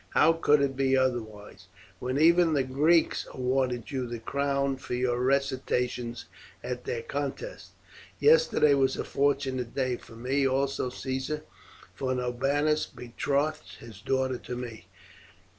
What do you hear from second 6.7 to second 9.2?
their contests? Yesterday was a